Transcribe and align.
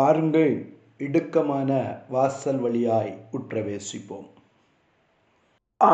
பாருங்கள் 0.00 0.52
இடுக்கமான 0.98 1.70
வாசல் 2.10 2.60
வழியாய் 2.60 3.10
உற்றவேசிப்போம் 3.32 4.28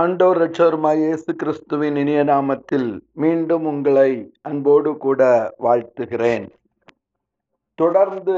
ஆண்டோர் 0.00 0.39
ரட்சோருமாய் 0.39 1.01
இயேசு 1.01 1.31
கிறிஸ்துவின் 1.35 1.97
இனிய 1.97 2.21
நாமத்தில் 2.25 2.89
மீண்டும் 3.15 3.67
உங்களை 3.67 4.11
அன்போடு 4.43 4.93
கூட 4.97 5.23
வாழ்த்துகிறேன் 5.59 6.47
தொடர்ந்து 7.79 8.38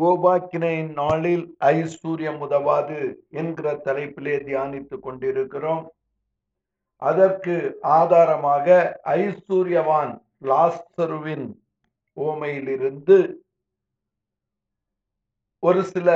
கோபாக்கினையின் 0.00 0.92
நாளில் 0.94 1.46
ஐஸ்வர்யம் 1.72 2.40
உதவாது 2.40 2.98
என்கிற 3.32 3.76
தலைப்பிலே 3.86 4.36
தியானித்துக் 4.42 5.04
கொண்டிருக்கிறோம் 5.04 5.84
அதற்கு 7.02 7.56
ஆதாரமாக 7.94 8.66
ஐஸ்வர்யவான் 9.16 10.12
லாஸ்தருவின் 10.44 11.48
ஓமையிலிருந்து 12.16 13.18
ஒரு 15.62 15.82
சில 15.84 16.08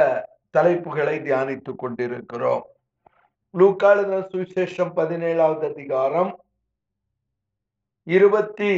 தலைப்புகளை 0.56 1.16
தியானித்துக் 1.22 1.78
கொண்டிருக்கிறோம் 1.78 2.64
சுவிசேஷம் 4.30 4.92
பதினேழாவது 4.94 5.64
அதிகாரம் 5.70 6.32
இருபத்தி 8.06 8.72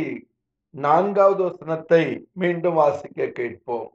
நான்காவது 0.71 1.43
வசனத்தை 1.45 2.05
மீண்டும் 2.33 2.75
வாசிக்க 2.75 3.27
கேட்போம் 3.27 3.91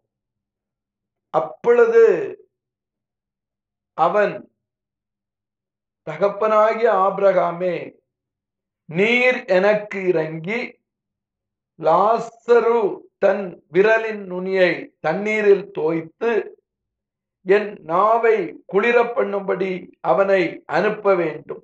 அப்பொழுது 1.33 2.03
அவன் 3.97 4.35
தகப்பனாகிய 6.07 6.89
ஆபிரகாமே 6.93 7.95
நீர் 8.85 9.45
எனக்கு 9.45 9.99
இறங்கி 10.07 10.59
லாசரு 11.79 12.81
தன் 13.17 13.61
விரலின் 13.71 14.23
நுனியை 14.25 14.89
தண்ணீரில் 14.99 15.71
தோய்த்து 15.71 16.56
என் 17.47 17.69
நாவை 17.83 18.37
குளிர 18.65 18.97
பண்ணும்படி 19.15 19.71
அவனை 20.01 20.41
அனுப்ப 20.69 21.13
வேண்டும் 21.15 21.63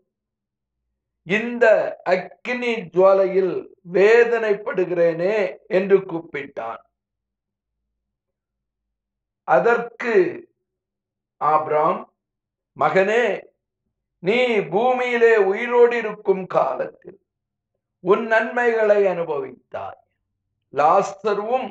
இந்த 1.28 1.66
அக்கினி 2.06 2.72
ஜுவாலையில் 2.88 3.54
வேதனைப்படுகிறேனே 3.94 5.38
என்று 5.70 5.98
கூப்பிட்டான் 6.04 6.82
அதற்கு 9.48 10.14
ஆப்ராம் 11.42 12.02
மகனே 12.78 13.26
நீ 14.24 14.38
பூமியிலே 14.70 15.34
உயிரோடு 15.46 15.96
இருக்கும் 15.98 16.46
காலத்தில் 16.48 17.20
உன் 18.04 18.24
நன்மைகளை 18.28 19.00
அனுபவித்தாய் 19.08 20.00
லாஸ்தருவும் 20.74 21.68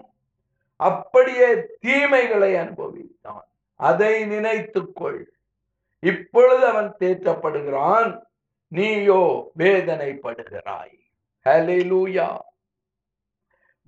அப்படியே 0.80 1.48
தீமைகளை 1.80 2.52
அனுபவித்தான் 2.56 3.46
அதை 3.82 4.14
நினைத்துக்கொள் 4.24 5.20
இப்பொழுது 6.02 6.64
அவன் 6.66 6.90
தேற்றப்படுகிறான் 7.00 8.10
நீயோ 8.72 9.22
வேதனைப்படுகிறாய் 9.60 10.96
ஹலிலூயா 11.46 12.28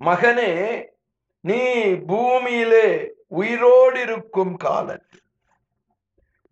மகனே 0.01 0.51
நீ 1.43 1.61
பூமியிலே 2.07 2.87
உயிரோடு 3.33 3.99
இருக்கும் 4.01 4.55
காலத்தில் 4.57 5.23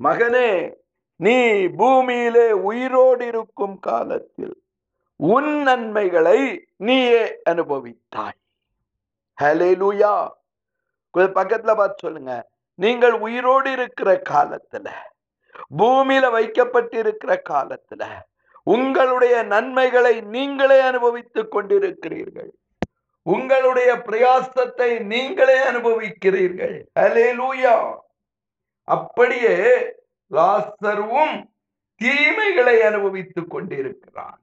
மகனே 0.00 0.49
நீ 1.19 1.37
பூமியிலே 1.79 2.47
உயிரோடு 2.69 3.25
இருக்கும் 3.27 3.75
காலத்தில் 3.79 4.55
உன் 5.19 5.51
நன்மைகளை 5.63 6.39
நீயே 6.77 7.23
அனுபவித்தாய் 7.51 8.39
ஹலிலூயா 9.37 10.13
பக்கத்துல 11.35 11.73
பார்த்து 11.75 12.05
சொல்லுங்க 12.05 12.33
நீங்கள் 12.79 13.15
உயிரோடு 13.19 13.71
இருக்கிற 13.71 14.09
காலத்துல 14.29 14.87
பூமியில 15.71 16.25
வைக்கப்பட்டிருக்கிற 16.31 17.33
காலத்துல 17.49 18.03
உங்களுடைய 18.67 19.35
நன்மைகளை 19.43 20.13
நீங்களே 20.27 20.79
அனுபவித்துக் 20.81 21.51
கொண்டிருக்கிறீர்கள் 21.51 22.51
உங்களுடைய 23.25 23.89
பிரயாசத்தை 24.07 24.89
நீங்களே 25.03 25.57
அனுபவிக்கிறீர்கள் 25.63 26.77
அலே 26.99 27.27
லூயா 27.33 27.75
அப்படியே 28.87 29.55
லாசருவும் 30.31 31.35
தீமைகளை 32.01 32.77
அனுபவித்துக் 32.81 33.51
கொண்டிருக்கிறான் 33.51 34.39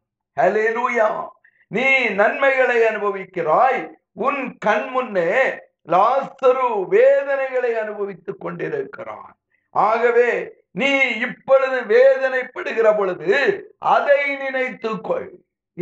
லூயா 0.77 1.09
நீ 1.71 1.89
நன்மைகளை 2.11 2.79
அனுபவிக்கிறாய் 2.83 3.81
உன் 4.19 4.43
கண் 4.59 4.89
முன்னே 4.89 5.33
லாஸ்தரு 5.89 6.67
வேதனைகளை 6.91 7.73
அனுபவித்துக் 7.75 8.41
கொண்டிருக்கிறான் 8.41 9.35
ஆகவே 9.75 10.31
நீ 10.75 10.91
இப்பொழுது 11.19 11.79
வேதனைப்படுகிற 11.91 12.89
பொழுது 12.97 13.31
அதை 13.89 14.21
நினைத்து 14.37 14.91
கொள் 15.01 15.31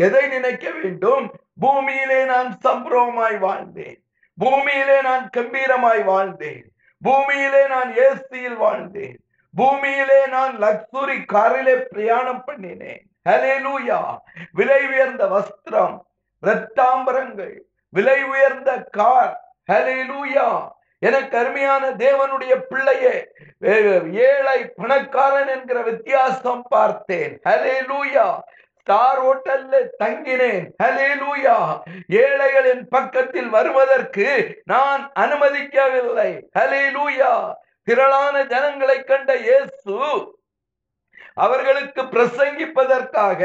எதை 0.00 0.25
நினைக்க 0.28 0.66
வேண்டும் 0.72 1.27
பூமியிலே 1.61 2.21
நான் 2.25 2.50
சம்பரமாய் 2.65 3.39
வாழ்ந்தேன் 3.39 3.99
பூமியிலே 4.39 4.99
நான் 5.00 5.25
கம்பீரமாய் 5.28 6.03
வாழ்ந்தேன் 6.05 6.66
பூமியிலே 7.03 7.62
நான் 7.66 7.91
ஏசியில் 8.00 8.59
வாழ்ந்தேன் 8.59 9.16
பூமியிலே 9.55 10.21
நான் 10.27 10.55
லக்ஸுரி 10.59 11.19
காரிலே 11.27 11.75
பிரயாணம் 11.87 12.44
பண்ணினேன் 12.49 13.05
விலை 14.56 14.81
உயர்ந்த 14.87 15.25
வஸ்திரம் 15.27 15.97
ரத்தாம்பரங்கள் 16.43 17.56
விலை 17.93 18.19
உயர்ந்த 18.25 18.71
கார் 18.91 19.34
ஹலேலூயா 19.69 20.49
எனக்கு 21.03 21.34
அருமையான 21.39 21.84
தேவனுடைய 21.99 22.53
பிள்ளையே 22.71 23.16
ஏழை 24.28 24.59
பணக்காரன் 24.77 25.50
என்கிற 25.50 25.78
வித்தியாசம் 25.83 26.62
பார்த்தேன் 26.69 27.34
ஹலே 27.49 27.77
லூயா 27.83 28.25
ஸ்டார் 28.78 29.21
ஹோட்டல்ல 29.22 29.81
தங்கினேன் 30.03 30.66
ஹலே 30.83 31.11
லூயா 31.15 31.56
ஏழைகளின் 32.21 32.84
பக்கத்தில் 32.89 33.50
வருவதற்கு 33.50 34.28
நான் 34.65 35.03
அனுமதிக்கவில்லை 35.16 36.31
ஹலே 36.59 36.84
லூயா 36.91 37.33
திரளான 37.89 38.37
ஜனங்களை 38.47 38.99
கண்ட 39.03 39.33
இயேசு 39.41 39.99
அவர்களுக்கு 41.37 42.03
பிரசங்கிப்பதற்காக 42.12 43.43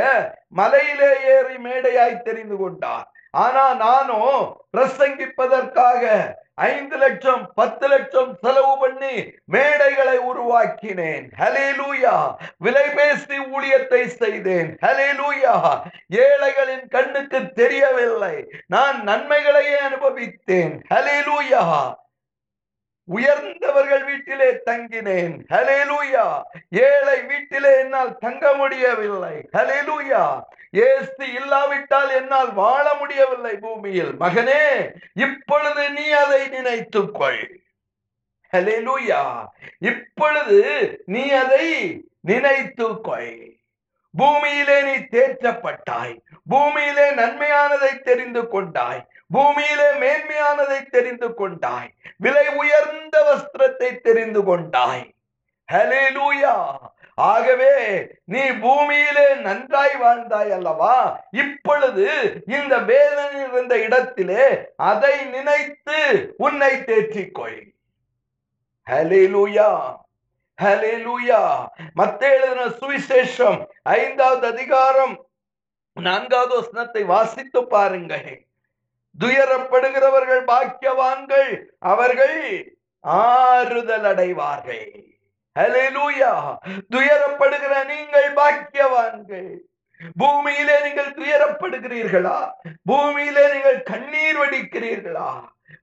மலையிலே 0.51 1.11
ஏறி 1.33 1.57
மேடையாய் 1.57 2.23
தெரிந்து 2.23 2.55
கொண்டார் 2.57 3.07
ஆனா 3.33 3.66
நானும் 3.75 4.39
பிரசங்கிப்பதற்காக 4.73 6.03
ஐந்து 6.63 6.97
லட்சம் 6.97 7.44
பத்து 7.53 7.85
லட்சம் 7.88 8.31
செலவு 8.35 8.73
பண்ணி 8.77 9.13
மேடைகளை 9.47 10.17
உருவாக்கினேன் 10.23 11.25
விலை 12.57 12.85
பேசி 12.89 13.38
ஊழியத்தை 13.49 14.01
செய்தேன் 14.16 14.69
ஏழைகளின் 16.21 16.85
கண்ணுக்கு 16.88 17.41
தெரியவில்லை 17.53 18.35
நான் 18.67 18.99
நன்மைகளையே 19.03 19.77
அனுபவித்தேன் 19.79 20.75
உயர்ந்தவர்கள் 23.07 24.03
வீட்டிலே 24.03 24.49
தங்கினேன் 24.63 25.33
ஏழை 26.83 27.12
என்னால் 28.03 28.23
தங்க 28.23 28.45
முடியவில்லை 28.53 29.35
ஹலிலூயா 29.53 30.23
ஏஸ்து 30.83 31.25
இல்லாவிட்டால் 31.39 32.11
என்னால் 32.11 32.51
வாழ 32.53 32.85
முடியவில்லை 32.99 33.53
பூமியில் 33.57 34.13
மகனே 34.19 34.63
இப்பொழுது 35.25 35.83
நீ 35.89 36.05
அதை 36.21 36.41
நினைத்துக்கொள் 36.55 37.41
ஹலிலுயா 38.53 39.21
இப்பொழுது 39.81 40.59
நீ 41.07 41.23
அதை 41.35 41.67
நினைத்துக்கொள் 42.27 43.31
பூமியிலே 44.13 44.77
நீ 44.81 44.95
தேற்றப்பட்டாய் 45.13 46.13
பூமியிலே 46.50 47.07
நன்மையானதை 47.15 47.94
தெரிந்து 48.03 48.44
கொண்டாய் 48.47 49.01
பூமியிலே 49.31 49.89
மேன்மையானதை 50.01 50.80
தெரிந்து 50.89 51.30
கொண்டாய் 51.33 51.89
விலை 52.18 52.45
உயர்ந்த 52.62 53.15
வஸ்திரத்தை 53.30 53.89
தெரிந்து 54.00 54.44
கொண்டாய் 54.50 55.06
ஹலே 55.69 56.03
லூயா 56.09 56.56
ஆகவே 57.18 57.74
நீ 58.25 58.44
பூமியிலே 58.59 59.25
நன்றாய் 59.41 59.95
வாழ்ந்தாய் 59.95 60.51
அல்லவா 60.51 60.95
இப்பொழுது 61.33 62.06
இந்த 62.53 62.74
வேதனை 62.88 63.41
இருந்த 63.44 63.74
இடத்திலே 63.77 64.45
அதை 64.83 65.15
நினைத்து 65.25 66.00
உன்னை 66.38 66.71
தேற்றிக்கொள் 66.83 67.59
ஹலிலூயா 68.88 69.69
ஹலிலூயா 70.59 71.41
மத்தேழுதின 71.95 72.65
சுவிசேஷம் 72.80 73.59
ஐந்தாவது 73.94 74.45
அதிகாரம் 74.47 75.15
நான்காவது 75.97 76.53
வசனத்தை 76.56 77.03
வாசித்து 77.06 77.62
பாருங்கள் 77.68 78.30
துயரப்படுகிறவர்கள் 79.15 80.44
பாக்கியவான்கள் 80.45 81.50
அவர்கள் 81.85 82.38
ஆறுதல் 83.03 84.06
அடைவார்கள் 84.06 84.88
துயரப்படுகிற 86.91 87.74
நீங்கள் 87.85 88.30
பாக்கியவான்கள் 88.33 89.51
பூமியிலே 90.15 90.77
நீங்கள் 90.83 91.12
துயரப்படுகிறீர்களா 91.13 92.38
பூமியிலே 92.85 93.44
நீங்கள் 93.53 93.80
கண்ணீர் 93.83 94.39
வடிக்கிறீர்களா 94.39 95.30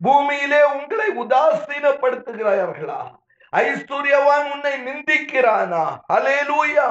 பூமியிலே 0.03 0.61
உங்களை 0.73 1.09
உதாசீனப்படுத்துகிறார்களா 1.23 3.01
ஐஸ்வர்யவான் 3.53 4.49
உன்னை 4.53 4.75
நிந்திக்கிறானா 4.87 5.85
அலேலூயா 6.09 6.89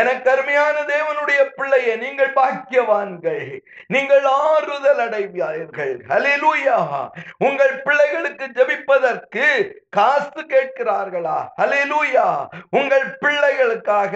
எனக்கு 0.00 0.28
அருமையான 0.30 0.76
தேவனுடைய 0.86 1.40
பிள்ளைய 1.56 1.90
நீங்கள் 1.96 2.30
பாக்கியவான்கள் 2.36 3.44
நீங்கள் 3.86 4.24
ஆறுதல் 4.44 5.02
அடைவியார்கள் 5.04 5.92
உங்கள் 7.46 7.74
பிள்ளைகளுக்கு 7.84 8.46
ஜபிப்பதற்கு 8.56 9.46
காசு 9.92 10.40
கேட்கிறார்களா 10.44 11.36
ஹலிலூயா 11.60 12.26
உங்கள் 12.70 13.06
பிள்ளைகளுக்காக 13.20 14.14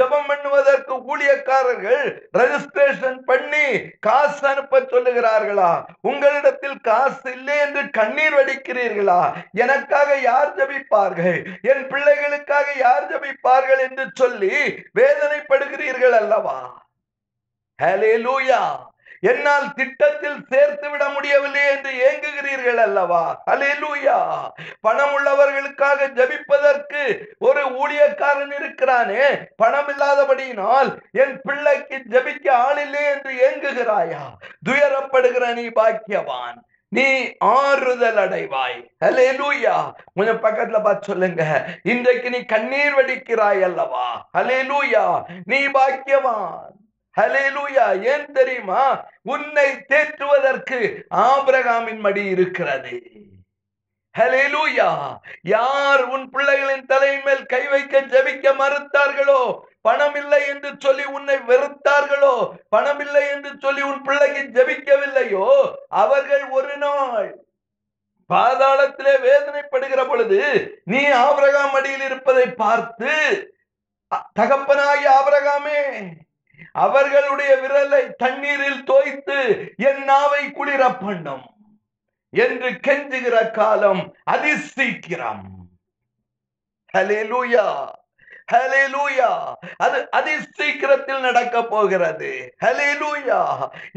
ஜபம் 0.00 0.28
பண்ணுவதற்கு 0.28 0.94
ஊழியக்காரர்கள் 1.08 2.06
ரெஜிஸ்ட்ரேஷன் 2.40 3.18
பண்ணி 3.24 3.66
காசு 4.00 4.46
அனுப்ப 4.50 4.82
சொல்லுகிறார்களா 4.88 5.72
உங்களிடத்தில் 6.08 6.78
காசு 6.82 7.26
இல்லை 7.32 7.58
என்று 7.58 7.84
கண்ணீர் 7.90 8.38
வடிக்கிறீர்களா 8.38 9.20
எனக்காக 9.58 10.20
யார் 10.22 10.54
ஜபிப்பார்கள் 10.58 11.40
என் 11.70 11.84
பிள்ளைகளுக்காக 11.90 12.68
யார் 12.78 13.10
ஜபிப்பார்கள் 13.10 13.84
என்று 13.88 14.06
சொல்லி 14.14 14.54
வே 14.94 15.07
வேதனைப்படுகிறீர்கள் 15.08 16.16
அல்லவா 16.20 16.60
ஹலேலூயா 17.78 18.62
என்னால் 19.22 19.66
திட்டத்தில் 19.74 20.40
சேர்த்து 20.50 20.88
விட 20.90 21.04
முடியவில்லை 21.08 21.62
என்று 21.70 21.92
ஏங்குகிறீர்கள் 22.04 22.80
அல்லவா 22.82 23.22
அலேலூயா 23.52 24.18
பணம் 24.80 25.14
உள்ளவர்களுக்காக 25.14 26.08
ஜபிப்பதற்கு 26.18 27.02
ஒரு 27.40 27.62
ஊழியக்காரன் 27.78 28.54
இருக்கிறானே 28.58 29.24
பணம் 29.56 29.90
இல்லாதபடியினால் 29.92 30.90
என் 31.22 31.36
பிள்ளைக்கு 31.42 31.98
ஜபிக்க 32.08 32.46
ஆளில்லை 32.66 33.04
என்று 33.12 33.32
ஏங்குகிறாயா 33.48 34.24
துயரப்படுகிற 34.68 35.46
நீ 35.54 35.66
பாக்கியவான் 35.78 36.58
நீ 36.92 37.06
ஆறுதல் 37.54 38.20
அடைவாய் 38.22 38.78
ஹலே 39.04 39.26
லூயா 39.32 39.74
கொஞ்சம் 40.14 40.42
பக்கத்துல 40.42 40.78
பார்த்து 40.82 41.10
சொல்லுங்க 41.10 41.42
இன்றைக்கு 41.82 42.28
நீ 42.30 42.40
கண்ணீர் 42.44 42.96
வடிக்கிறாய் 42.96 43.62
அல்லவா 43.62 44.06
ஹலே 44.36 44.60
லூயா 44.62 45.04
நீ 45.44 45.60
பாக்கியவான் 45.68 46.74
லூயா 47.52 47.86
ஏன் 48.12 48.26
தெரியுமா 48.32 48.82
உன்னை 49.24 49.68
தேற்றுவதற்கு 49.88 50.80
ஆபிரகாமின் 51.24 52.00
மடி 52.00 52.24
இருக்கிறது 52.28 52.94
யார் 55.44 56.02
உன் 56.08 56.26
பிள்ளைகளின் 56.30 56.86
தலையின் 56.86 57.24
மேல் 57.24 57.44
கை 57.46 57.62
வைக்க 57.66 58.00
ஜபிக்க 58.06 58.52
மறுத்தார்களோ 58.52 59.42
பணம் 59.84 60.16
இல்லை 60.16 60.40
என்று 60.48 60.70
சொல்லி 60.78 61.04
உன்னை 61.08 61.36
வெறுத்தார்களோ 61.48 62.34
பணம் 62.68 63.00
இல்லை 63.00 63.24
என்று 63.28 63.50
சொல்லி 63.58 63.82
உன் 63.82 64.02
பிள்ளைக்கு 64.02 64.42
ஜபிக்கவில்லையோ 64.56 65.46
அவர்கள் 65.98 66.44
ஒரு 66.50 66.74
நாள் 66.76 67.28
பாதாளத்திலே 68.30 69.14
வேதனைப்படுகிற 69.22 70.00
பொழுது 70.08 70.40
நீ 70.84 71.02
ஆபரகாம் 71.20 71.76
அடியில் 71.78 72.04
இருப்பதை 72.04 72.46
பார்த்து 72.56 73.12
தகப்பனாகி 74.36 75.06
ஆபரகாமே 75.10 75.82
அவர்களுடைய 76.76 77.52
விரலை 77.56 78.02
தண்ணீரில் 78.16 78.82
தோய்த்து 78.84 79.38
என் 79.88 80.02
நாவை 80.04 80.42
குளிர 80.50 80.82
பண்ணும் 80.96 81.46
என்று 82.32 82.70
கெஞ்சுகிற 82.86 83.36
காலம் 83.50 84.02
அதிசீக்கிரம் 84.30 85.44
அலே 86.94 87.20
லூயா 87.22 87.66
அது 89.78 89.98
அதி 90.10 90.34
சீக்கிரத்தில் 90.54 91.20
நடக்க 91.20 91.56
போகிறது 91.64 92.30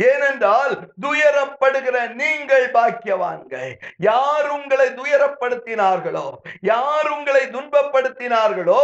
ஏனென்றால் 0.03 0.73
துயரப்படுகிற 1.01 2.13
நீங்கள் 2.13 2.67
பாக்கியவான்கள் 2.71 3.71
யார் 3.97 4.49
உங்களை 4.49 4.87
துயரப்படுத்தினார்களோ 4.93 6.27
யார் 6.61 7.09
உங்களை 7.11 7.43
துன்பப்படுத்தினார்களோ 7.47 8.83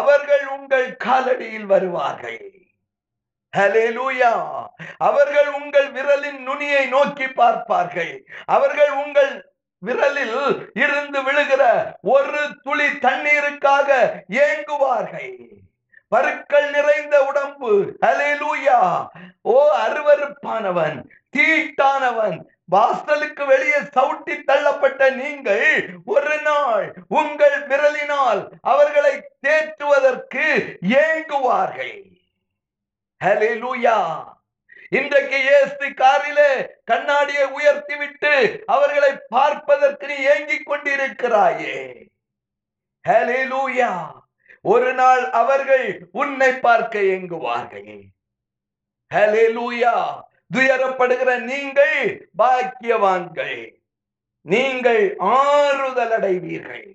அவர்கள் 0.00 0.46
உங்கள் 0.48 0.88
காலடியில் 1.04 1.66
வருவார்கள் 1.66 2.42
அவர்கள் 4.98 5.48
உங்கள் 5.52 5.88
விரலின் 5.92 6.40
நுனியை 6.42 6.84
நோக்கி 6.86 7.26
பார்ப்பார்கள் 7.32 8.14
அவர்கள் 8.46 8.92
உங்கள் 8.96 9.32
விரலில் 9.82 10.36
இருந்து 10.76 11.20
விழுகிற 11.22 11.62
ஒரு 12.08 12.42
துளி 12.62 12.88
தண்ணீருக்காக 13.04 13.88
ஏங்குவார்கள் 14.42 15.32
பருக்கள் 16.12 16.68
நிறைந்த 16.70 17.16
உடம்பு 17.24 17.70
அலையலூயா 18.06 18.78
ஓ 19.44 19.56
அருவறுப்பானவன் 19.82 20.98
தீட்டானவன் 21.30 22.38
வாசலுக்கு 22.68 23.44
வெளியே 23.46 23.80
சவுட்டி 23.94 24.34
தள்ளப்பட்ட 24.42 25.08
நீங்கள் 25.12 25.64
ஒரு 26.06 26.36
நாள் 26.42 26.86
உங்கள் 27.12 27.58
விரலினால் 27.66 28.42
அவர்களை 28.64 29.14
தேற்றுவதற்கு 29.46 30.46
ஏங்குவார்கள் 31.00 31.96
ஹலே 33.20 33.50
லூயா 33.54 33.98
இன்றைக்கு 34.92 35.38
இயேசு 35.40 35.86
காரிலே 35.94 36.50
கண்ணாடியை 36.84 37.44
உயர்த்தி 37.50 37.94
விட்டு 37.96 38.32
அவர்களை 38.66 39.12
பார்ப்பதற்கு 39.28 40.06
நீ 40.06 40.16
ஏங்கிக் 40.24 40.66
கொண்டிருக்கிறாயே 40.66 41.78
ஒரு 44.64 44.90
நாள் 44.94 45.22
அவர்கள் 45.32 45.86
உன்னை 46.12 46.50
பார்க்க 46.58 46.98
ஏங்குவார்கள் 47.12 47.94
துயரப்படுகிற 50.50 51.30
நீங்கள் 51.42 51.98
பாக்கியவான்கள் 52.36 53.58
நீங்கள் 54.46 55.02
ஆறுதல் 55.34 56.12
அடைவீர்கள் 56.12 56.88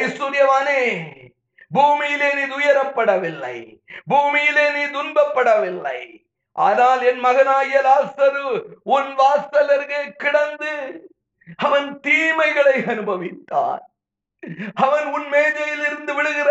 ஐஸ்வர்யவானே 0.00 0.82
பூமியிலே 1.70 2.28
நீ 2.34 2.44
துயரப்படவில்லை 2.46 3.56
பூமியிலே 4.08 4.66
நீ 4.70 4.84
துன்பப்படவில்லை 4.90 5.98
ஆனால் 6.58 7.00
என் 7.02 7.20
மகனாகிய 7.20 7.78
லாசரு 7.82 8.46
உன் 8.90 9.10
வாசல் 9.14 9.72
அருகே 9.74 10.02
கிடந்து 10.16 10.72
அவன் 11.58 11.88
தீமைகளை 12.00 12.76
அனுபவித்தான் 12.86 13.82
அவன் 14.76 15.06
உன் 15.12 15.28
மேஜையில் 15.28 15.84
இருந்து 15.84 16.12
விழுகிற 16.14 16.50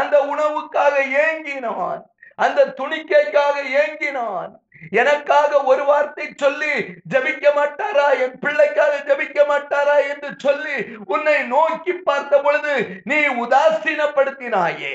அந்த 0.00 0.16
உணவுக்காக 0.24 0.94
ஏங்கினான் 1.20 2.02
அந்த 2.38 2.60
துணிக்கைக்காக 2.78 3.56
ஏங்கினான் 3.76 4.52
எனக்காக 4.92 5.52
ஒரு 5.62 5.82
வார்த்தை 5.84 6.26
சொல்லி 6.36 6.74
ஜபிக்க 7.12 7.46
மாட்டாரா 7.56 8.06
என் 8.24 8.36
பிள்ளைக்காக 8.38 8.94
ஜபிக்க 9.08 9.40
மாட்டாரா 9.48 9.96
என்று 10.06 10.30
சொல்லி 10.38 10.76
உன்னை 11.06 11.36
நோக்கி 11.48 11.94
பார்த்த 12.00 12.42
பொழுது 12.42 12.74
நீ 13.04 13.18
உதாசீனப்படுத்தினாயே 13.44 14.94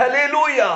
ஹலிலூயா 0.00 0.70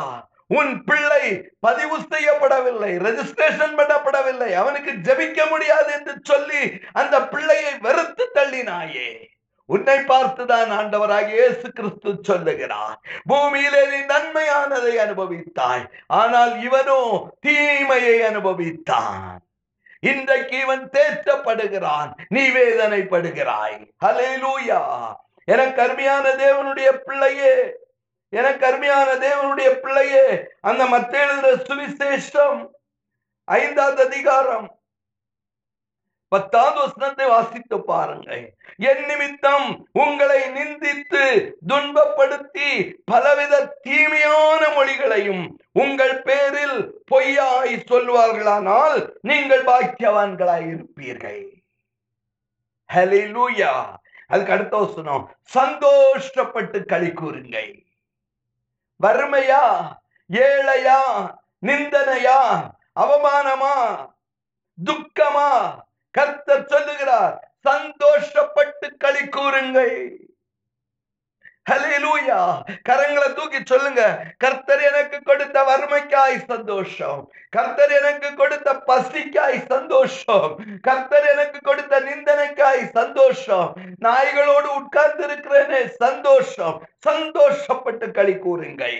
உன் 0.50 0.70
பிள்ளை 0.84 1.24
பதிவு 1.60 1.96
செய்யப்படவில்லை 2.04 2.92
ரெஜிஸ்ட்ரேஷன் 2.98 3.74
பண்ணப்படவில்லை 3.78 4.50
அவனுக்கு 4.54 4.92
ஜபிக்க 5.06 5.40
முடியாது 5.50 5.90
என்று 5.92 6.14
சொல்லி 6.24 6.62
அந்த 6.92 7.16
பிள்ளையை 7.24 7.72
வெறுத்து 7.82 8.26
தள்ளினாயே 8.36 9.10
உன்னை 9.68 9.96
பார்த்துதான் 10.04 10.70
ஆண்டவராக 10.72 11.28
இயேசு 11.30 11.66
கிறிஸ்து 11.72 12.10
சொல்லுகிறார் 12.22 12.94
பூமியிலே 13.28 13.82
நீ 13.86 13.98
நன்மையானதை 14.06 14.94
அனுபவித்தாய் 14.98 15.84
ஆனால் 16.12 16.54
இவனோ 16.60 17.00
தீமையை 17.40 18.16
அனுபவித்தான் 18.22 19.36
இன்றைக்கு 20.02 20.56
இவன் 20.58 20.84
தேற்றப்படுகிறான் 20.94 22.10
நீ 22.28 22.44
வேதனைப்படுகிறாய் 22.50 23.76
ஹலே 24.04 24.30
லூயா 24.36 24.80
என 25.48 25.60
கருமையான 25.72 26.24
தேவனுடைய 26.36 26.88
பிள்ளையே 27.00 27.54
எனக்கு 28.32 28.66
அருமையான 28.66 29.08
தேவனுடைய 29.14 29.68
பிள்ளையே 29.80 30.24
அந்த 30.60 30.84
மத்த 30.86 31.12
எழுதுற 31.18 31.52
சுவிசேஷம் 31.68 32.58
ஐந்தாவது 33.48 34.02
அதிகாரம் 34.02 34.66
பத்தாவது 36.32 36.78
வசனத்தை 36.80 37.26
வாசித்து 37.26 37.76
பாருங்க 37.84 38.30
என் 38.78 39.04
நிமித்தம் 39.06 39.68
உங்களை 39.92 40.40
நிந்தித்து 40.48 41.22
துன்பப்படுத்தி 41.66 42.70
பலவித 43.04 43.64
தீமையான 43.80 44.60
மொழிகளையும் 44.74 45.44
உங்கள் 45.72 46.22
பேரில் 46.22 46.78
பொய்யாய் 47.10 47.76
சொல்வார்களானால் 47.90 48.98
நீங்கள் 49.20 49.64
பாக்கியவான்களாய் 49.64 50.66
இருப்பீர்கள் 50.66 51.44
அதுக்கு 54.30 54.52
அடுத்த 54.52 54.76
வசனம் 54.76 55.24
சந்தோஷப்பட்டு 55.54 56.84
களி 56.84 57.12
கூறுங்கள் 57.12 57.70
வறுமையா 59.00 59.62
ஏழையா 60.30 61.00
நிந்தனையா 61.62 62.38
அவமானமா 62.96 63.74
துக்கமா 64.78 65.50
கர்த்தர் 66.14 66.68
சொல்லுகிறார் 66.68 67.36
சந்தோஷப்பட்டு 67.64 68.88
களி 68.98 69.22
கூறுங்கள் 69.28 69.96
கரங்களை 72.84 73.28
தூக்கி 73.34 73.60
சொல்லுங்க 73.64 74.02
கர்த்தர் 74.38 74.82
எனக்கு 74.82 75.18
கொடுத்த 75.22 75.58
வறுமைக்காய் 75.62 76.38
சந்தோஷம் 76.48 77.20
கர்த்தர் 77.50 77.92
எனக்கு 77.92 78.30
கொடுத்த 78.36 78.74
பசிக்காய் 78.88 79.58
சந்தோஷம் 79.68 80.48
கர்த்தர் 80.80 81.28
எனக்கு 81.30 81.60
கொடுத்த 81.60 82.00
நிந்தனைக்காய் 82.00 82.82
சந்தோஷம் 82.92 83.68
நாய்களோடு 84.00 84.68
உட்கார்ந்து 84.74 85.24
இருக்கிறேனே 85.28 85.82
சந்தோஷம் 85.98 86.76
சந்தோஷப்பட்டு 87.06 88.08
களி 88.10 88.36
கூறுங்கள் 88.38 89.00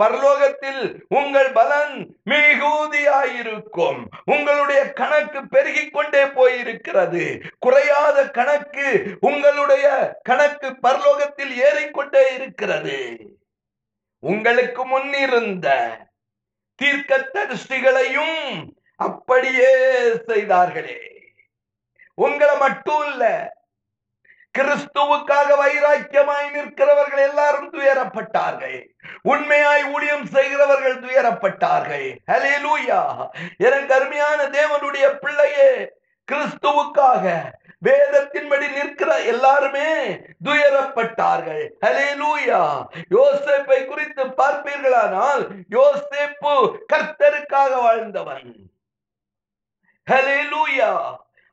பரலோகத்தில் 0.00 0.82
உங்கள் 1.10 1.50
பலன் 1.52 1.94
மிகுதியாயிருக்கும் 2.30 4.00
உங்களுடைய 4.26 4.80
கணக்கு 4.92 5.40
பெருகி 5.46 5.84
கொண்டே 5.88 6.22
போயிருக்கிறது 6.34 7.24
குறையாத 7.58 8.26
கணக்கு 8.30 8.88
உங்களுடைய 9.20 9.86
கணக்கு 10.22 10.70
பரலோகத்தில் 10.82 11.54
ஏறிக்கொண்டே 11.62 12.24
இருக்கிறது 12.34 12.98
உங்களுக்கு 14.22 14.84
முன்னிருந்த 14.86 15.68
தீர்க்க 16.78 17.18
தரிசிகளையும் 17.34 18.38
அப்படியே 19.00 19.70
செய்தார்களே 20.26 21.00
உங்களை 22.18 22.54
மட்டும் 22.56 23.04
இல்ல 23.08 23.24
கிறிஸ்துவுக்காக 24.54 25.48
வைராக்கியமாய் 25.56 26.46
நிற்கிறவர்கள் 26.50 27.22
எல்லாரும் 27.22 27.70
துயரப்பட்டார்கள் 27.70 28.78
உண்மையாய் 29.26 29.84
ஊழியம் 29.92 30.26
செய்கிறவர்கள் 30.32 30.96
துயரப்பட்டார்கள் 30.98 32.08
என 33.58 33.74
கருமையான 33.86 34.40
தேவனுடைய 34.48 35.06
பிள்ளையே 35.16 35.70
கிறிஸ்துவுக்காக 36.28 37.24
வேதத்தின்படி 37.82 38.66
நிற்கிற 38.68 39.10
எல்லாருமே 39.24 39.90
துயரப்பட்டார்கள் 40.44 41.64
ஹலே 41.80 42.08
லூயா 42.14 42.60
யோசேப்பை 43.10 43.80
குறித்து 43.86 44.24
பார்ப்பீர்களானால் 44.38 45.44
யோசேப்பு 45.68 46.54
கர்த்தருக்காக 46.92 47.72
வாழ்ந்தவன் 47.80 48.48
ஹலே 50.08 50.40
லூயா 50.44 50.90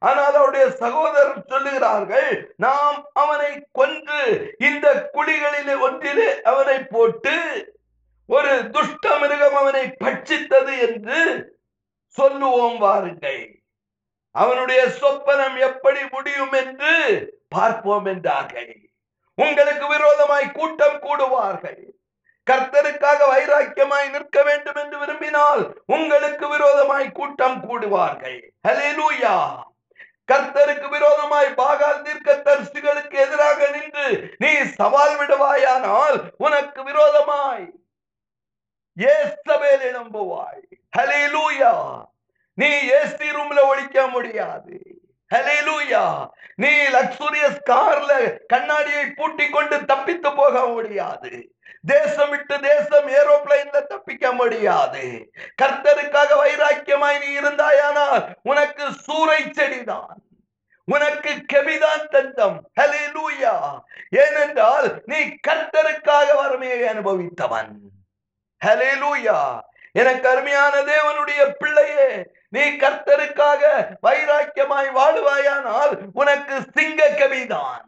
ஆனால் 0.03 0.35
அவருடைய 0.37 0.65
சகோதரர் 0.79 1.49
சொல்லுகிறார்கள் 1.51 2.31
நாம் 2.57 2.97
அவனை 3.13 3.51
கொன்று 3.71 4.21
இந்த 4.69 4.87
குழிகளிலே 5.13 5.75
ஒன்றிலே 5.79 6.29
அவனை 6.43 6.77
போட்டு 6.87 7.35
ஒரு 8.29 8.51
துஷ்ட 8.75 9.05
மிருகம் 9.21 9.57
அவனை 9.57 9.83
பட்சித்தது 10.03 10.73
என்று 10.79 11.19
சொல்லுவோம் 12.17 12.77
வாருங்கள் 12.77 13.41
அவனுடைய 14.35 14.81
சொப்பனம் 14.99 15.57
எப்படி 15.61 16.01
முடியும் 16.13 16.53
என்று 16.55 16.93
பார்ப்போம் 17.49 18.07
என்றார்கள் 18.07 18.71
உங்களுக்கு 19.37 19.85
விரோதமாய் 19.87 20.47
கூட்டம் 20.51 20.97
கூடுவார்கள் 20.99 21.81
கர்த்தருக்காக 22.47 23.19
வைராக்கியமாய் 23.27 24.07
நிற்க 24.09 24.37
வேண்டும் 24.43 24.79
என்று 24.81 24.97
விரும்பினால் 24.99 25.61
உங்களுக்கு 25.87 26.45
விரோதமாய் 26.47 27.07
கூட்டம் 27.11 27.59
கூடுவார்கள் 27.67 28.39
ஹலே 28.67 28.89
லூயா 28.95 29.35
கர்த்தருக்கு 30.29 30.87
விரோதமாய் 30.89 31.49
பாகால் 31.53 32.03
தீர்க்க 32.03 32.35
தரிசிகளுக்கு 32.45 33.17
எதிராக 33.19 33.67
நின்று 33.67 34.07
நீ 34.39 34.51
சவால் 34.77 35.15
விடுவாயானால் 35.17 36.17
உனக்கு 36.37 36.81
விரோதமாய் 36.83 37.65
ஏசபேல் 38.97 39.85
எழும்புவாய் 39.89 40.61
ஹலிலூயா 40.93 41.73
நீ 42.57 42.69
ஏசி 42.97 43.27
ரூம்ல 43.29 43.59
ஒழிக்க 43.67 43.99
முடியாது 44.07 44.75
நீ 46.59 46.71
லக்ஸூரியஸ் 46.89 47.59
கார்ல 47.69 48.11
கண்ணாடியை 48.47 49.05
பூட்டி 49.11 49.45
கொண்டு 49.49 49.77
தப்பித்து 49.85 50.29
போக 50.31 50.65
முடியாது 50.67 51.31
தேசம் 51.83 52.29
விட்டு 52.29 52.55
தேசம் 52.63 53.07
ஏரோப்ளைன்ல 53.13 53.79
தப்பிக்க 53.85 54.25
முடியாது 54.31 55.05
கர்த்தருக்காக 55.61 56.37
வைராக்கியமாய் 56.41 57.17
நீ 57.19 57.29
இருந்தாயானால் 57.33 58.21
உனக்கு 58.43 58.85
சூறை 59.05 59.39
செடிதான் 59.51 60.13
உனக்கு 60.87 61.31
கெபிதான் 61.51 62.07
தந்தம் 62.13 62.57
ஹலே 62.79 63.03
லூயா 63.09 63.53
ஏனென்றால் 64.17 64.87
நீ 65.05 65.19
கர்த்தருக்காக 65.47 66.29
வறுமையை 66.39 66.81
அனுபவித்தவன் 66.87 67.71
ஹலே 68.61 68.91
லூயா 68.95 69.37
எனக்கு 69.95 70.27
அருமையான 70.29 70.75
தேவனுடைய 70.83 71.41
பிள்ளையே 71.55 72.09
நீ 72.53 72.63
கர்த்தருக்காக 72.77 73.61
வைராக்கியமாய் 74.01 74.89
வாழுவாயானால் 74.91 75.93
உனக்கு 76.13 76.55
சிங்க 76.75 77.07
கவிதான் 77.19 77.85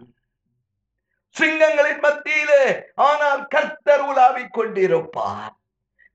சிங்கங்களின் 1.35 2.01
மத்தியிலே 2.01 2.63
ஆனால் 3.01 3.41
கர்த்தர் 3.47 4.03
உலாவிக் 4.05 4.53
கொண்டிருப்பார் 4.53 5.53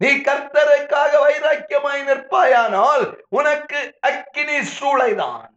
நீ 0.01 0.11
கர்த்தருக்காக 0.21 1.13
வைராக்கியமாய் 1.21 2.03
நிற்பாயானால் 2.03 3.05
உனக்கு 3.29 3.81
அக்கினி 4.01 4.59
சூளைதான் 4.77 5.51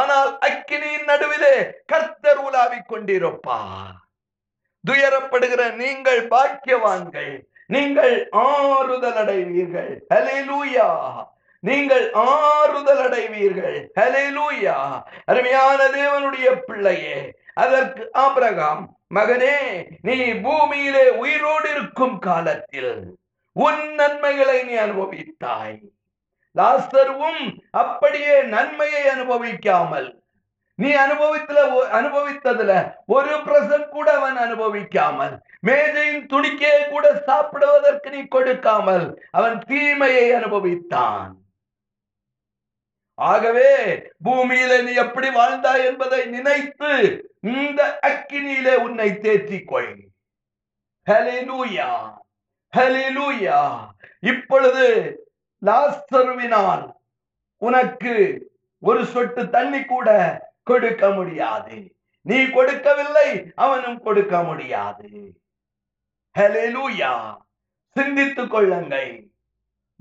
ஆனால் 0.00 0.30
அக்கினியின் 0.40 1.04
நடுவிலே 1.04 1.56
கர்த்தர் 1.86 2.40
உலாவிக் 2.40 2.88
கொண்டிருப்பார் 2.88 3.92
துயரப்படுகிற 4.84 5.62
நீங்கள் 5.74 6.22
பாக்கியவான்கள் 6.28 7.34
நீங்கள் 7.70 8.16
ஆறுதல் 8.46 9.18
அடைவீர்கள் 9.18 9.92
நீங்கள் 11.64 12.04
ஆறுதல் 12.28 13.02
அடைவீர்கள் 13.04 13.76
அருமையான 15.26 15.80
தேவனுடைய 15.94 16.48
பிள்ளையே 16.60 17.18
அதற்கு 17.54 18.04
ஆபிரகாம் 18.18 18.82
மகனே 19.14 19.58
நீ 20.00 20.16
பூமியிலே 20.40 21.04
உயிரோடு 21.18 21.68
இருக்கும் 21.70 22.16
காலத்தில் 22.20 22.94
உன் 23.56 23.82
நன்மைகளை 23.94 24.58
நீ 24.64 24.74
அனுபவித்தாய் 24.78 25.78
லாஸ்தர்வும் 26.56 27.42
அப்படியே 27.74 28.36
நன்மையை 28.48 29.02
அனுபவிக்காமல் 29.08 30.08
நீ 30.78 30.90
அனுபவித்துல 31.02 31.60
அனுபவித்ததுல 31.98 32.72
ஒரு 33.08 33.34
பிரசன் 33.44 33.86
கூட 33.88 34.06
அவன் 34.12 34.38
அனுபவிக்காமல் 34.38 35.34
மேஜையின் 35.66 36.26
துணிக்கையை 36.26 36.82
கூட 36.86 37.06
சாப்பிடுவதற்கு 37.26 38.10
நீ 38.10 38.22
கொடுக்காமல் 38.28 39.06
அவன் 39.30 39.56
தீமையை 39.66 40.26
அனுபவித்தான் 40.32 41.32
ஆகவே 43.18 44.02
பூமியில 44.24 44.82
நீ 44.82 44.92
எப்படி 44.92 45.30
வாழ்ந்தாய் 45.30 45.86
என்பதை 45.86 46.26
நினைத்து 46.26 47.22
இந்த 47.42 47.98
அக்கினியிலே 48.02 48.76
உன்னை 48.76 49.10
தேற்றிக்கொள் 49.10 50.10
கொள்யா 51.48 52.10
இப்பொழுது 54.20 55.18
லாஸ்தருவினால் 55.64 56.94
உனக்கு 57.58 58.44
ஒரு 58.78 59.06
சொட்டு 59.06 59.48
தண்ணி 59.48 59.84
கூட 59.84 60.40
கொடுக்க 60.62 61.10
முடியாது 61.10 61.90
நீ 62.22 62.50
கொடுக்கவில்லை 62.50 63.52
அவனும் 63.54 64.02
கொடுக்க 64.02 64.42
முடியாது 64.42 65.34
சிந்தித்துக் 67.96 68.50
கொள்ளுங்கள் 68.50 69.30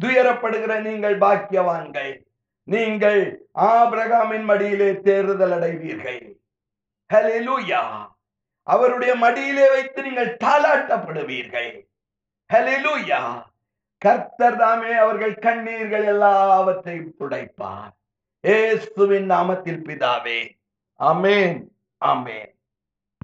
துயரப்படுகிற 0.01 0.81
நீங்கள் 0.81 1.17
பாக்கியவான்கள் 1.17 2.25
நீங்கள் 2.67 3.47
ஆபிரகாமின் 3.53 4.43
மடியிலே 4.43 4.91
தேர்தல் 4.93 5.51
அடைவீர்கள் 5.51 6.21
அவருடைய 8.67 9.15
மடியிலே 9.15 9.69
வைத்து 9.69 10.01
நீங்கள் 10.01 10.37
தாளாட்டப்படுவீர்கள் 10.37 11.71
கர்த்தர் 14.01 14.55
தாமே 14.55 14.93
அவர்கள் 14.93 15.33
கண்ணீர்கள் 15.33 16.03
எல்லாவற்றையும் 16.03 17.15
துடைப்பார் 17.19 17.93
ஏசுவின் 18.41 19.25
நாமத்தில் 19.25 19.83
பிதாவே 19.83 20.57
அமேன் 20.99 21.69
அமேன் 21.97 22.52